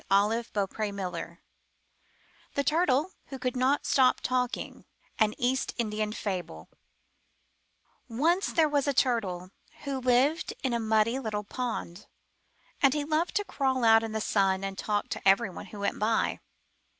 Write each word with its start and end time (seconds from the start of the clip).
221 0.09 0.55
MY 0.55 0.91
BOOK 1.05 1.13
HOUSE 1.13 1.37
THE 2.55 2.63
TURTLE 2.63 3.11
WHO 3.27 3.37
COULD 3.37 3.55
NOT 3.55 3.85
STOP 3.85 4.19
TALKING 4.21 4.85
An 5.19 5.35
East 5.37 5.75
Indian 5.77 6.11
Fable 6.11 6.69
Once 8.07 8.47
there 8.47 8.67
was 8.67 8.87
a 8.87 8.95
Turtle 8.95 9.51
who 9.83 9.99
lived 9.99 10.55
in 10.63 10.73
a 10.73 10.79
muddy 10.79 11.19
little 11.19 11.43
pond, 11.43 12.07
and 12.81 12.95
he 12.95 13.03
loved 13.03 13.35
to 13.35 13.45
crawl 13.45 13.83
out 13.83 14.01
in 14.01 14.11
the 14.11 14.19
sun 14.21 14.63
and 14.63 14.75
talk 14.75 15.07
to 15.09 15.21
everyone 15.27 15.67
who 15.67 15.81
went 15.81 15.99
by. 15.99 16.39